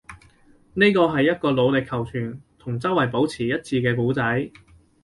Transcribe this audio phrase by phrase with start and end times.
[0.73, 4.49] 呢個係一個努力求存，同周圍保持一致嘅故仔